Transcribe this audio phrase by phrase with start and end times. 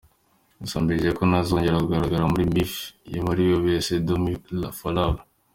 [0.61, 2.71] Gusa mbijeje ko ntazongera kugaragara muri beef
[3.13, 4.33] yuwariwe wese do me
[4.77, 5.19] for love.